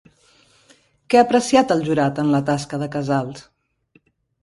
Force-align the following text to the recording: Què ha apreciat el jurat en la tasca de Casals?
Què 1.09 1.19
ha 1.19 1.27
apreciat 1.27 1.75
el 1.77 1.85
jurat 1.91 2.25
en 2.25 2.35
la 2.39 2.43
tasca 2.51 2.83
de 2.85 2.91
Casals? 2.99 3.49